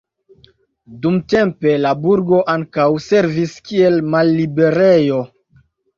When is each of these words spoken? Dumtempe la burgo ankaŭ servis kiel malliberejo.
Dumtempe 1.03 1.75
la 1.83 1.91
burgo 2.05 2.39
ankaŭ 2.53 2.87
servis 3.09 3.53
kiel 3.69 4.03
malliberejo. 4.15 5.25